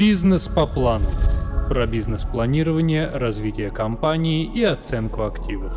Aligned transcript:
Бизнес 0.00 0.48
по 0.48 0.66
плану. 0.66 1.04
Про 1.68 1.86
бизнес-планирование, 1.86 3.06
развитие 3.06 3.70
компании 3.70 4.50
и 4.50 4.64
оценку 4.64 5.24
активов. 5.24 5.74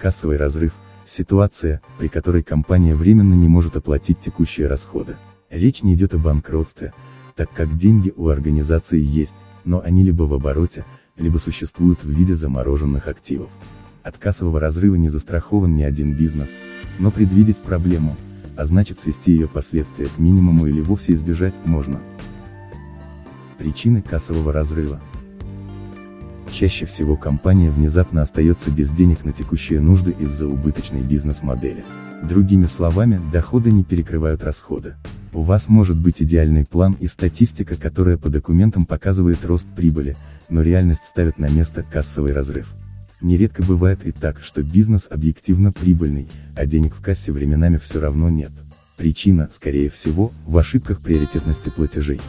Кассовый 0.00 0.36
разрыв– 0.36 0.72
ситуация, 1.04 1.80
при 1.96 2.08
которой 2.08 2.42
компания 2.42 2.96
временно 2.96 3.34
не 3.34 3.46
может 3.46 3.76
оплатить 3.76 4.18
текущие 4.18 4.66
расходы. 4.66 5.14
Речь 5.48 5.84
не 5.84 5.94
идет 5.94 6.14
о 6.14 6.18
банкротстве, 6.18 6.92
так 7.36 7.52
как 7.52 7.76
деньги 7.76 8.12
у 8.16 8.26
организации 8.26 9.00
есть, 9.00 9.44
но 9.64 9.80
они 9.80 10.02
либо 10.02 10.24
в 10.24 10.34
обороте, 10.34 10.84
либо 11.16 11.38
существуют 11.38 12.02
в 12.02 12.10
виде 12.10 12.34
замороженных 12.34 13.06
активов. 13.06 13.50
От 14.02 14.18
кассового 14.18 14.58
разрыва 14.58 14.96
не 14.96 15.08
застрахован 15.08 15.76
ни 15.76 15.84
один 15.84 16.16
бизнес, 16.16 16.50
но 16.98 17.12
предвидеть 17.12 17.58
проблему, 17.58 18.16
а 18.58 18.66
значит 18.66 18.98
свести 18.98 19.30
ее 19.30 19.46
последствия 19.46 20.06
к 20.06 20.18
минимуму 20.18 20.66
или 20.66 20.80
вовсе 20.80 21.12
избежать, 21.12 21.54
можно. 21.64 22.00
Причины 23.56 24.02
кассового 24.02 24.52
разрыва. 24.52 25.00
Чаще 26.50 26.84
всего 26.84 27.16
компания 27.16 27.70
внезапно 27.70 28.20
остается 28.20 28.72
без 28.72 28.90
денег 28.90 29.24
на 29.24 29.32
текущие 29.32 29.80
нужды 29.80 30.10
из-за 30.18 30.48
убыточной 30.48 31.02
бизнес-модели. 31.02 31.84
Другими 32.24 32.66
словами, 32.66 33.20
доходы 33.32 33.70
не 33.70 33.84
перекрывают 33.84 34.42
расходы. 34.42 34.96
У 35.32 35.42
вас 35.42 35.68
может 35.68 35.96
быть 35.96 36.20
идеальный 36.20 36.66
план 36.66 36.96
и 36.98 37.06
статистика, 37.06 37.76
которая 37.76 38.16
по 38.16 38.28
документам 38.28 38.86
показывает 38.86 39.44
рост 39.44 39.68
прибыли, 39.76 40.16
но 40.48 40.62
реальность 40.62 41.04
ставит 41.04 41.38
на 41.38 41.48
место 41.48 41.84
кассовый 41.84 42.32
разрыв. 42.32 42.74
Нередко 43.20 43.64
бывает 43.64 44.06
и 44.06 44.12
так, 44.12 44.40
что 44.40 44.62
бизнес 44.62 45.08
объективно 45.10 45.72
прибыльный, 45.72 46.28
а 46.56 46.66
денег 46.66 46.94
в 46.94 47.00
кассе 47.00 47.32
временами 47.32 47.76
все 47.76 48.00
равно 48.00 48.30
нет. 48.30 48.52
Причина, 48.96 49.48
скорее 49.52 49.90
всего, 49.90 50.32
в 50.46 50.56
ошибках 50.56 51.00
приоритетности 51.00 51.68
платежей. 51.68 52.20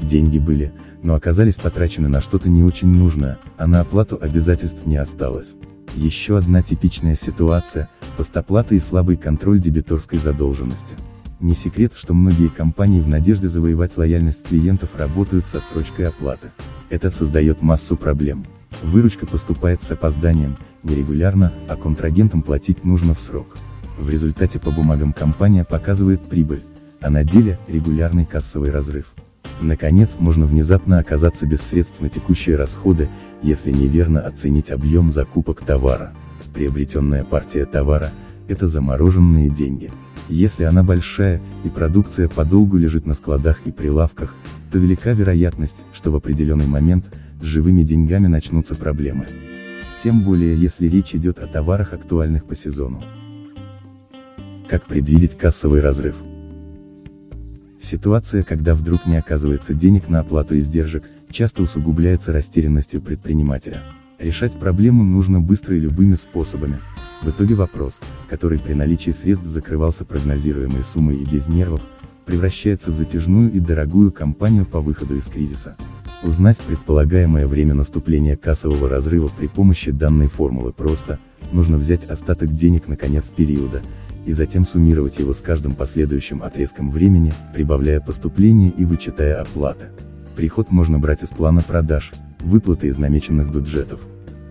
Деньги 0.00 0.38
были, 0.38 0.72
но 1.02 1.14
оказались 1.14 1.56
потрачены 1.56 2.08
на 2.08 2.20
что-то 2.20 2.48
не 2.48 2.62
очень 2.62 2.88
нужное, 2.88 3.38
а 3.56 3.66
на 3.66 3.80
оплату 3.80 4.18
обязательств 4.20 4.86
не 4.86 4.96
осталось. 4.96 5.56
Еще 5.96 6.36
одна 6.36 6.62
типичная 6.62 7.14
ситуация– 7.14 7.88
постоплата 8.16 8.74
и 8.74 8.80
слабый 8.80 9.16
контроль 9.16 9.60
дебиторской 9.60 10.18
задолженности. 10.18 10.94
Не 11.40 11.54
секрет, 11.54 11.92
что 11.94 12.14
многие 12.14 12.48
компании 12.48 13.00
в 13.00 13.08
надежде 13.08 13.48
завоевать 13.48 13.96
лояльность 13.96 14.44
клиентов 14.44 14.90
работают 14.96 15.46
с 15.46 15.54
отсрочкой 15.54 16.08
оплаты. 16.08 16.48
Это 16.90 17.10
создает 17.10 17.62
массу 17.62 17.96
проблем. 17.96 18.46
Выручка 18.82 19.26
поступает 19.26 19.82
с 19.82 19.90
опозданием, 19.90 20.58
нерегулярно, 20.82 21.52
а 21.68 21.76
контрагентам 21.76 22.42
платить 22.42 22.84
нужно 22.84 23.14
в 23.14 23.20
срок. 23.20 23.56
В 23.98 24.10
результате 24.10 24.58
по 24.58 24.70
бумагам 24.70 25.12
компания 25.12 25.64
показывает 25.64 26.22
прибыль, 26.22 26.62
а 27.00 27.10
на 27.10 27.24
деле– 27.24 27.58
регулярный 27.68 28.24
кассовый 28.24 28.70
разрыв. 28.70 29.06
Наконец, 29.60 30.16
можно 30.18 30.46
внезапно 30.46 30.98
оказаться 30.98 31.46
без 31.46 31.60
средств 31.62 32.00
на 32.00 32.08
текущие 32.08 32.56
расходы, 32.56 33.08
если 33.42 33.70
неверно 33.70 34.20
оценить 34.20 34.70
объем 34.70 35.12
закупок 35.12 35.60
товара. 35.60 36.12
Приобретенная 36.52 37.24
партия 37.24 37.64
товара– 37.64 38.10
это 38.48 38.68
замороженные 38.68 39.48
деньги. 39.48 39.90
Если 40.28 40.64
она 40.64 40.82
большая, 40.82 41.40
и 41.64 41.68
продукция 41.68 42.28
подолгу 42.28 42.78
лежит 42.78 43.06
на 43.06 43.14
складах 43.14 43.60
и 43.64 43.70
прилавках, 43.70 44.34
то 44.72 44.78
велика 44.78 45.12
вероятность, 45.12 45.84
что 45.92 46.10
в 46.10 46.16
определенный 46.16 46.66
момент, 46.66 47.06
с 47.40 47.44
живыми 47.44 47.82
деньгами 47.82 48.26
начнутся 48.26 48.74
проблемы. 48.74 49.26
Тем 50.02 50.22
более 50.22 50.56
если 50.56 50.86
речь 50.86 51.14
идет 51.14 51.38
о 51.38 51.46
товарах 51.46 51.92
актуальных 51.92 52.44
по 52.44 52.54
сезону. 52.54 53.02
Как 54.68 54.86
предвидеть 54.86 55.36
кассовый 55.36 55.80
разрыв? 55.80 56.16
Ситуация, 57.80 58.42
когда 58.42 58.74
вдруг 58.74 59.06
не 59.06 59.16
оказывается 59.16 59.74
денег 59.74 60.08
на 60.08 60.20
оплату 60.20 60.58
издержек, 60.58 61.04
часто 61.30 61.62
усугубляется 61.62 62.32
растерянностью 62.32 63.02
предпринимателя. 63.02 63.82
Решать 64.18 64.58
проблему 64.58 65.04
нужно 65.04 65.40
быстро 65.40 65.76
и 65.76 65.80
любыми 65.80 66.14
способами. 66.14 66.78
В 67.22 67.28
итоге 67.28 67.54
вопрос, 67.54 68.00
который 68.28 68.58
при 68.58 68.72
наличии 68.72 69.10
средств 69.10 69.46
закрывался 69.46 70.04
прогнозируемой 70.04 70.82
суммой 70.82 71.16
и 71.16 71.30
без 71.30 71.46
нервов, 71.46 71.82
превращается 72.24 72.90
в 72.90 72.96
затяжную 72.96 73.52
и 73.52 73.60
дорогую 73.60 74.12
кампанию 74.12 74.64
по 74.64 74.80
выходу 74.80 75.16
из 75.16 75.26
кризиса. 75.26 75.76
Узнать 76.24 76.56
предполагаемое 76.56 77.46
время 77.46 77.74
наступления 77.74 78.34
кассового 78.34 78.88
разрыва 78.88 79.28
при 79.28 79.46
помощи 79.46 79.90
данной 79.90 80.28
формулы 80.28 80.72
просто, 80.72 81.18
нужно 81.52 81.76
взять 81.76 82.04
остаток 82.04 82.50
денег 82.54 82.88
на 82.88 82.96
конец 82.96 83.26
периода, 83.26 83.82
и 84.24 84.32
затем 84.32 84.64
суммировать 84.64 85.18
его 85.18 85.34
с 85.34 85.40
каждым 85.42 85.74
последующим 85.74 86.42
отрезком 86.42 86.90
времени, 86.90 87.34
прибавляя 87.52 88.00
поступления 88.00 88.70
и 88.70 88.86
вычитая 88.86 89.42
оплаты. 89.42 89.88
Приход 90.34 90.70
можно 90.70 90.98
брать 90.98 91.22
из 91.22 91.28
плана 91.28 91.60
продаж, 91.60 92.10
выплаты 92.40 92.86
из 92.86 92.96
намеченных 92.96 93.52
бюджетов. 93.52 94.00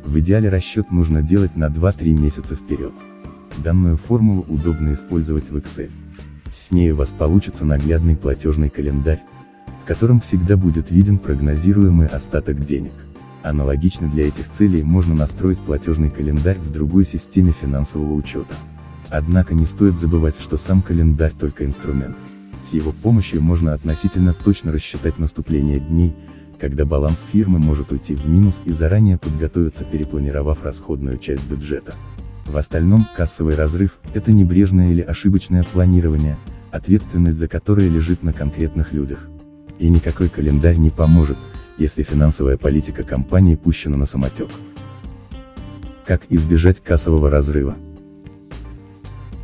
В 0.06 0.20
идеале 0.20 0.50
расчет 0.50 0.92
нужно 0.92 1.24
делать 1.24 1.56
на 1.56 1.70
2-3 1.70 2.12
месяца 2.14 2.54
вперед. 2.54 2.94
Данную 3.58 3.98
формулу 3.98 4.46
удобно 4.48 4.94
использовать 4.94 5.50
в 5.50 5.58
Excel. 5.58 5.90
С 6.52 6.70
ней 6.70 6.92
у 6.92 6.98
вас 6.98 7.16
получится 7.18 7.66
наглядный 7.66 8.16
платежный 8.16 8.70
календарь, 8.70 9.24
котором 9.86 10.22
всегда 10.22 10.58
будет 10.58 10.92
виден 10.92 11.18
прогнозируемый 11.18 12.08
остаток 12.08 12.66
денег. 12.66 12.94
Аналогично 13.44 14.08
для 14.10 14.28
этих 14.28 14.50
целей 14.50 14.84
можно 14.84 15.14
настроить 15.14 15.60
платежный 15.60 16.10
календарь 16.10 16.58
в 16.58 16.72
другой 16.72 17.06
системе 17.06 17.52
финансового 17.52 18.14
учета. 18.14 18.54
Однако 19.10 19.54
не 19.54 19.66
стоит 19.66 20.00
забывать, 20.00 20.36
что 20.40 20.56
сам 20.56 20.82
календарь 20.82 21.34
только 21.38 21.66
инструмент. 21.66 22.16
С 22.64 22.72
его 22.74 22.94
помощью 22.94 23.42
можно 23.42 23.74
относительно 23.74 24.34
точно 24.34 24.72
рассчитать 24.72 25.20
наступление 25.20 25.80
дней, 25.80 26.16
когда 26.58 26.86
баланс 26.86 27.28
фирмы 27.30 27.60
может 27.60 27.92
уйти 27.92 28.16
в 28.16 28.26
минус 28.28 28.62
и 28.64 28.72
заранее 28.72 29.18
подготовиться 29.18 29.84
перепланировав 29.84 30.64
расходную 30.64 31.18
часть 31.18 31.46
бюджета. 31.46 31.94
В 32.46 32.56
остальном, 32.56 33.06
кассовый 33.18 33.56
разрыв– 33.56 33.98
это 34.14 34.32
небрежное 34.32 34.92
или 34.92 35.02
ошибочное 35.02 35.64
планирование, 35.64 36.38
ответственность 36.72 37.38
за 37.38 37.50
которое 37.50 37.90
лежит 37.90 38.24
на 38.24 38.32
конкретных 38.32 38.94
людях. 38.94 39.30
И 39.84 39.90
никакой 39.90 40.30
календарь 40.30 40.78
не 40.78 40.90
поможет, 40.90 41.38
если 41.78 42.04
финансовая 42.04 42.56
политика 42.56 43.04
компании 43.04 43.56
пущена 43.58 43.98
на 43.98 44.06
самотек. 44.06 44.48
Как 46.08 46.22
избежать 46.30 46.80
кассового 46.80 47.30
разрыва? 47.30 47.76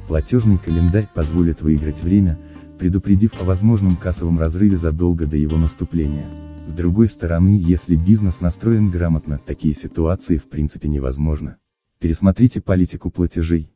Платежный 0.07 0.57
календарь 0.57 1.09
позволит 1.13 1.61
выиграть 1.61 2.01
время, 2.01 2.39
предупредив 2.79 3.33
о 3.41 3.43
возможном 3.43 3.97
кассовом 3.97 4.39
разрыве 4.39 4.77
задолго 4.77 5.25
до 5.25 5.35
его 5.35 5.57
наступления. 5.57 6.25
С 6.69 6.73
другой 6.73 7.09
стороны, 7.09 7.59
если 7.61 7.97
бизнес 7.97 8.39
настроен 8.39 8.89
грамотно, 8.89 9.41
такие 9.45 9.75
ситуации 9.75 10.37
в 10.37 10.47
принципе 10.47 10.87
невозможны. 10.87 11.57
Пересмотрите 11.99 12.61
политику 12.61 13.11
платежей. 13.11 13.73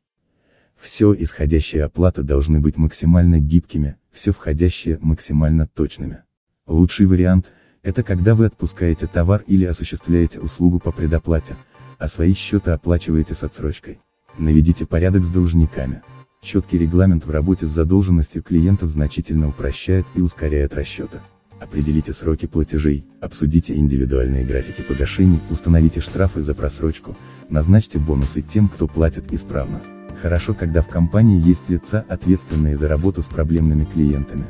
Все 0.77 1.13
исходящие 1.13 1.83
оплаты 1.83 2.23
должны 2.23 2.61
быть 2.61 2.77
максимально 2.77 3.41
гибкими, 3.41 3.97
все 4.13 4.31
входящие 4.31 4.97
максимально 5.01 5.67
точными. 5.67 6.19
Лучший 6.67 7.07
вариант– 7.07 7.51
это 7.83 8.03
когда 8.03 8.35
вы 8.35 8.45
отпускаете 8.45 9.05
товар 9.05 9.43
или 9.47 9.65
осуществляете 9.65 10.39
услугу 10.39 10.79
по 10.79 10.93
предоплате, 10.93 11.57
а 11.99 12.07
свои 12.07 12.33
счеты 12.33 12.71
оплачиваете 12.71 13.35
с 13.35 13.43
отсрочкой. 13.43 13.99
Наведите 14.37 14.85
порядок 14.85 15.25
с 15.25 15.29
должниками. 15.29 16.01
Четкий 16.41 16.77
регламент 16.77 17.25
в 17.25 17.29
работе 17.29 17.65
с 17.65 17.69
задолженностью 17.69 18.41
клиентов 18.41 18.91
значительно 18.91 19.49
упрощает 19.49 20.05
и 20.15 20.21
ускоряет 20.21 20.73
расчеты. 20.73 21.19
Определите 21.59 22.13
сроки 22.13 22.45
платежей, 22.45 23.05
обсудите 23.19 23.75
индивидуальные 23.75 24.45
графики 24.45 24.81
погашений, 24.81 25.39
установите 25.49 25.99
штрафы 25.99 26.41
за 26.41 26.55
просрочку, 26.55 27.15
назначьте 27.49 27.99
бонусы 27.99 28.41
тем, 28.41 28.69
кто 28.69 28.87
платит 28.87 29.33
исправно. 29.33 29.81
Хорошо, 30.21 30.53
когда 30.53 30.81
в 30.81 30.87
компании 30.87 31.45
есть 31.45 31.69
лица, 31.69 32.05
ответственные 32.07 32.77
за 32.77 32.87
работу 32.87 33.21
с 33.21 33.25
проблемными 33.25 33.83
клиентами. 33.83 34.45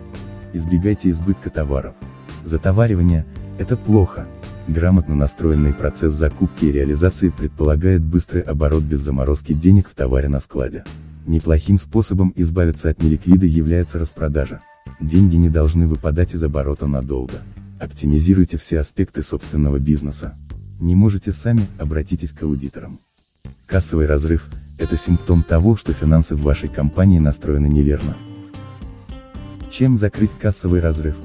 Избегайте 0.53 1.09
избытка 1.09 1.50
товаров. 1.50 1.95
Затоваривание– 2.45 3.25
это 3.59 3.75
плохо. 3.75 4.27
Грамотно 4.67 5.15
настроенный 5.15 5.73
процесс 5.73 6.13
закупки 6.13 6.65
и 6.65 6.71
реализации 6.71 7.29
предполагает 7.29 8.01
быстрый 8.01 8.41
оборот 8.44 8.83
без 8.83 9.01
заморозки 9.01 9.53
денег 9.53 9.89
в 9.89 9.95
товаре 9.95 10.29
на 10.29 10.39
складе. 10.39 10.85
Неплохим 11.25 11.77
способом 11.77 12.33
избавиться 12.35 12.89
от 12.89 13.01
неликвида 13.01 13.45
является 13.45 13.97
распродажа. 14.00 14.59
Деньги 15.00 15.35
не 15.35 15.50
должны 15.50 15.88
выпадать 15.88 16.33
из 16.33 16.44
оборота 16.44 16.88
надолго. 16.88 17.41
Оптимизируйте 17.79 18.57
все 18.57 18.79
аспекты 18.79 19.23
собственного 19.23 19.79
бизнеса. 19.79 20.38
Не 20.79 20.95
можете 20.95 21.31
сами, 21.31 21.67
обратитесь 21.79 22.31
к 22.31 22.44
аудиторам. 22.44 23.00
Кассовый 23.65 24.05
разрыв– 24.05 24.47
это 24.77 24.97
симптом 24.97 25.44
того, 25.44 25.75
что 25.75 25.94
финансы 25.94 26.35
в 26.35 26.41
вашей 26.41 26.69
компании 26.69 27.19
настроены 27.19 27.67
неверно. 27.67 28.15
Чем 29.74 29.98
закрыть 29.98 30.34
кассовый 30.40 30.81
разрыв? 30.81 31.16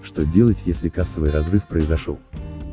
Что 0.00 0.24
делать, 0.24 0.62
если 0.64 0.88
кассовый 0.88 1.32
разрыв 1.32 1.66
произошел? 1.66 2.20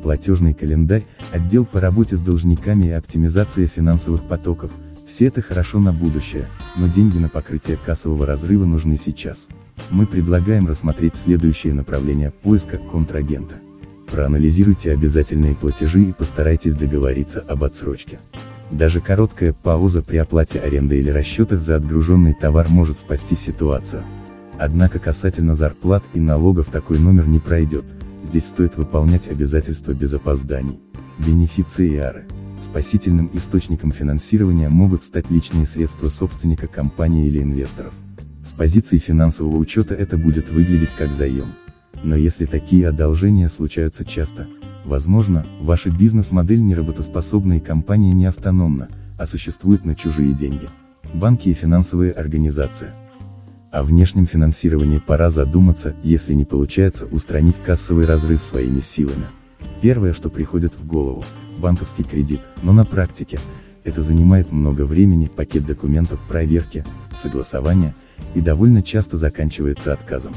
Платежный 0.04 0.54
календарь, 0.54 1.06
отдел 1.32 1.66
по 1.66 1.80
работе 1.80 2.14
с 2.14 2.20
должниками 2.20 2.86
и 2.86 2.92
оптимизация 2.92 3.66
финансовых 3.66 4.22
потоков– 4.28 4.70
все 5.08 5.26
это 5.26 5.42
хорошо 5.42 5.80
на 5.80 5.92
будущее, 5.92 6.44
но 6.76 6.86
деньги 6.86 7.18
на 7.18 7.28
покрытие 7.28 7.78
кассового 7.84 8.26
разрыва 8.26 8.64
нужны 8.64 8.96
сейчас. 8.96 9.48
Мы 9.90 10.06
предлагаем 10.06 10.68
рассмотреть 10.68 11.16
следующие 11.16 11.74
направления 11.74 12.30
поиска 12.30 12.76
контрагента. 12.76 13.56
Проанализируйте 14.08 14.92
обязательные 14.92 15.56
платежи 15.56 16.02
и 16.02 16.12
постарайтесь 16.12 16.76
договориться 16.76 17.40
об 17.40 17.64
отсрочке. 17.64 18.20
Даже 18.70 19.00
короткая 19.00 19.52
пауза 19.52 20.00
при 20.00 20.18
оплате 20.18 20.60
аренды 20.60 21.00
или 21.00 21.10
расчетах 21.10 21.60
за 21.60 21.74
отгруженный 21.74 22.34
товар 22.34 22.68
может 22.68 23.00
спасти 23.00 23.34
ситуацию. 23.34 24.04
Однако 24.58 24.98
касательно 24.98 25.54
зарплат 25.54 26.02
и 26.14 26.20
налогов 26.20 26.66
такой 26.66 26.98
номер 26.98 27.28
не 27.28 27.38
пройдет, 27.38 27.84
здесь 28.24 28.46
стоит 28.46 28.76
выполнять 28.76 29.28
обязательства 29.28 29.92
без 29.92 30.12
опозданий. 30.14 30.80
Бенефициары. 31.18 32.26
Спасительным 32.60 33.30
источником 33.34 33.92
финансирования 33.92 34.68
могут 34.68 35.04
стать 35.04 35.30
личные 35.30 35.64
средства 35.64 36.08
собственника 36.08 36.66
компании 36.66 37.28
или 37.28 37.40
инвесторов. 37.40 37.92
С 38.44 38.50
позиции 38.50 38.98
финансового 38.98 39.56
учета 39.56 39.94
это 39.94 40.16
будет 40.16 40.50
выглядеть 40.50 40.90
как 40.90 41.14
заем. 41.14 41.54
Но 42.02 42.16
если 42.16 42.44
такие 42.44 42.88
одолжения 42.88 43.48
случаются 43.48 44.04
часто, 44.04 44.48
возможно, 44.84 45.46
ваша 45.60 45.90
бизнес-модель 45.90 46.62
не 46.62 46.74
работоспособна 46.74 47.58
и 47.58 47.60
компания 47.60 48.12
не 48.12 48.26
автономна, 48.26 48.88
а 49.18 49.26
существует 49.26 49.84
на 49.84 49.94
чужие 49.94 50.32
деньги. 50.32 50.68
Банки 51.14 51.48
и 51.48 51.54
финансовые 51.54 52.10
организации. 52.10 52.88
О 53.70 53.82
внешнем 53.82 54.26
финансировании 54.26 54.98
пора 54.98 55.28
задуматься, 55.28 55.94
если 56.02 56.32
не 56.32 56.46
получается 56.46 57.04
устранить 57.04 57.56
кассовый 57.56 58.06
разрыв 58.06 58.42
своими 58.42 58.80
силами. 58.80 59.26
Первое, 59.82 60.14
что 60.14 60.30
приходит 60.30 60.72
в 60.74 60.86
голову, 60.86 61.22
банковский 61.58 62.02
кредит, 62.02 62.40
но 62.62 62.72
на 62.72 62.86
практике, 62.86 63.38
это 63.84 64.00
занимает 64.00 64.52
много 64.52 64.86
времени, 64.86 65.30
пакет 65.34 65.66
документов, 65.66 66.18
проверки, 66.28 66.82
согласования, 67.14 67.94
и 68.34 68.40
довольно 68.40 68.82
часто 68.82 69.18
заканчивается 69.18 69.92
отказом. 69.92 70.32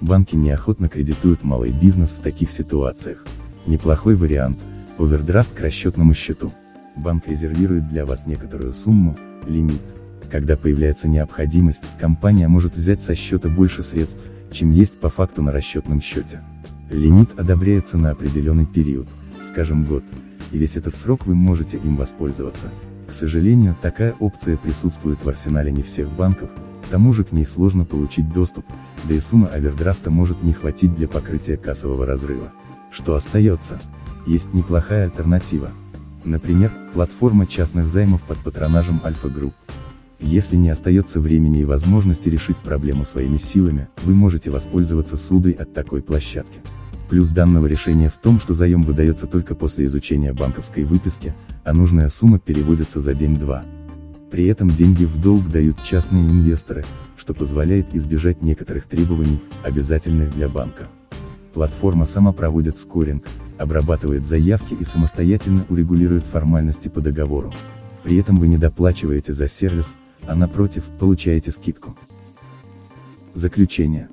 Банки 0.00 0.36
неохотно 0.36 0.88
кредитуют 0.88 1.42
малый 1.42 1.72
бизнес 1.72 2.10
в 2.10 2.22
таких 2.22 2.52
ситуациях. 2.52 3.26
Неплохой 3.66 4.14
вариант– 4.14 4.58
овердрафт 4.98 5.52
к 5.52 5.60
расчетному 5.60 6.14
счету. 6.14 6.52
Банк 6.94 7.26
резервирует 7.26 7.88
для 7.88 8.06
вас 8.06 8.26
некоторую 8.26 8.74
сумму, 8.74 9.16
лимит. 9.48 9.82
Когда 10.30 10.56
появляется 10.56 11.08
необходимость, 11.08 11.84
компания 12.00 12.48
может 12.48 12.74
взять 12.74 13.02
со 13.02 13.14
счета 13.14 13.48
больше 13.48 13.82
средств, 13.82 14.24
чем 14.50 14.72
есть 14.72 14.98
по 14.98 15.08
факту 15.08 15.42
на 15.42 15.52
расчетном 15.52 16.00
счете. 16.00 16.40
Лимит 16.90 17.38
одобряется 17.38 17.98
на 17.98 18.10
определенный 18.10 18.66
период, 18.66 19.08
скажем 19.44 19.84
год, 19.84 20.04
и 20.52 20.58
весь 20.58 20.76
этот 20.76 20.96
срок 20.96 21.26
вы 21.26 21.34
можете 21.34 21.76
им 21.76 21.96
воспользоваться. 21.96 22.70
К 23.08 23.12
сожалению, 23.12 23.76
такая 23.80 24.14
опция 24.18 24.56
присутствует 24.56 25.24
в 25.24 25.28
арсенале 25.28 25.70
не 25.70 25.82
всех 25.82 26.10
банков, 26.10 26.50
к 26.84 26.88
тому 26.88 27.12
же 27.12 27.24
к 27.24 27.32
ней 27.32 27.44
сложно 27.44 27.84
получить 27.84 28.32
доступ, 28.32 28.64
да 29.04 29.14
и 29.14 29.20
сумма 29.20 29.48
овердрафта 29.48 30.10
может 30.10 30.42
не 30.42 30.52
хватить 30.52 30.94
для 30.94 31.08
покрытия 31.08 31.56
кассового 31.56 32.06
разрыва. 32.06 32.52
Что 32.90 33.14
остается? 33.14 33.78
Есть 34.26 34.52
неплохая 34.54 35.04
альтернатива. 35.04 35.70
Например, 36.24 36.72
платформа 36.94 37.46
частных 37.46 37.88
займов 37.88 38.22
под 38.22 38.38
патронажем 38.38 39.00
Альфа 39.04 39.28
Групп. 39.28 39.54
Если 40.18 40.56
не 40.56 40.70
остается 40.70 41.20
времени 41.20 41.60
и 41.60 41.64
возможности 41.64 42.28
решить 42.28 42.56
проблему 42.56 43.04
своими 43.04 43.36
силами, 43.36 43.88
вы 44.02 44.14
можете 44.14 44.50
воспользоваться 44.50 45.16
ссудой 45.16 45.52
от 45.52 45.74
такой 45.74 46.02
площадки. 46.02 46.60
Плюс 47.10 47.28
данного 47.28 47.66
решения 47.66 48.08
в 48.08 48.16
том, 48.16 48.40
что 48.40 48.54
заем 48.54 48.82
выдается 48.82 49.26
только 49.26 49.54
после 49.54 49.84
изучения 49.84 50.32
банковской 50.32 50.84
выписки, 50.84 51.34
а 51.64 51.72
нужная 51.72 52.08
сумма 52.08 52.38
переводится 52.38 53.00
за 53.00 53.14
день-два. 53.14 53.64
При 54.30 54.46
этом 54.46 54.68
деньги 54.68 55.04
в 55.04 55.20
долг 55.20 55.48
дают 55.48 55.82
частные 55.84 56.22
инвесторы, 56.22 56.84
что 57.16 57.32
позволяет 57.32 57.94
избежать 57.94 58.42
некоторых 58.42 58.86
требований, 58.86 59.40
обязательных 59.62 60.30
для 60.32 60.48
банка. 60.48 60.88
Платформа 61.54 62.06
сама 62.06 62.32
проводит 62.32 62.78
скоринг, 62.78 63.24
обрабатывает 63.56 64.26
заявки 64.26 64.74
и 64.74 64.84
самостоятельно 64.84 65.64
урегулирует 65.68 66.24
формальности 66.24 66.88
по 66.88 67.00
договору. 67.00 67.52
При 68.02 68.18
этом 68.18 68.36
вы 68.36 68.48
не 68.48 68.58
доплачиваете 68.58 69.32
за 69.32 69.48
сервис, 69.48 69.96
а 70.26 70.34
напротив, 70.34 70.84
получаете 70.98 71.50
скидку. 71.50 71.96
Заключение. 73.34 74.08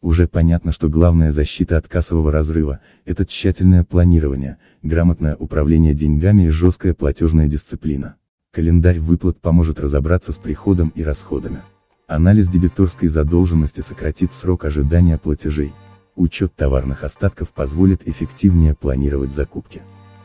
Уже 0.00 0.28
понятно, 0.28 0.70
что 0.70 0.88
главная 0.88 1.32
защита 1.32 1.76
от 1.76 1.88
кассового 1.88 2.30
разрыва– 2.30 2.80
это 3.04 3.26
тщательное 3.26 3.82
планирование, 3.82 4.58
грамотное 4.82 5.34
управление 5.34 5.92
деньгами 5.92 6.42
и 6.42 6.50
жесткая 6.50 6.94
платежная 6.94 7.48
дисциплина. 7.48 8.16
Календарь 8.52 9.00
выплат 9.00 9.40
поможет 9.40 9.80
разобраться 9.80 10.32
с 10.32 10.38
приходом 10.38 10.92
и 10.94 11.02
расходами. 11.02 11.62
Анализ 12.06 12.48
дебиторской 12.48 13.08
задолженности 13.08 13.80
сократит 13.80 14.32
срок 14.32 14.64
ожидания 14.64 15.18
платежей. 15.18 15.72
Учет 16.14 16.54
товарных 16.54 17.04
остатков 17.04 17.50
позволит 17.50 18.06
эффективнее 18.08 18.74
планировать 18.74 19.34
закупки. 19.34 19.82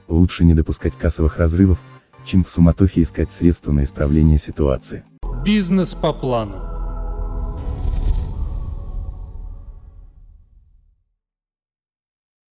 Лучше 0.07 0.45
не 0.45 0.53
допускать 0.53 0.95
кассовых 0.95 1.37
разрывов, 1.37 1.79
чем 2.25 2.43
в 2.43 2.49
суматохе 2.49 3.01
искать 3.01 3.31
средства 3.31 3.71
на 3.71 3.83
исправление 3.83 4.39
ситуации. 4.39 5.03
Бизнес 5.43 5.93
по 5.93 6.13
плану. 6.13 6.62